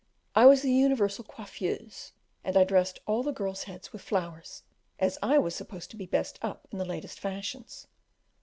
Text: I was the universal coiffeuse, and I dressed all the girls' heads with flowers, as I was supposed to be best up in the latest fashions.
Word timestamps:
I 0.33 0.47
was 0.47 0.63
the 0.63 0.73
universal 0.73 1.23
coiffeuse, 1.23 2.13
and 2.43 2.57
I 2.57 2.63
dressed 2.63 2.97
all 3.05 3.21
the 3.21 3.31
girls' 3.31 3.65
heads 3.65 3.93
with 3.93 4.01
flowers, 4.01 4.63
as 4.97 5.19
I 5.21 5.37
was 5.37 5.53
supposed 5.53 5.91
to 5.91 5.95
be 5.95 6.07
best 6.07 6.39
up 6.41 6.67
in 6.71 6.79
the 6.79 6.85
latest 6.85 7.19
fashions. 7.19 7.85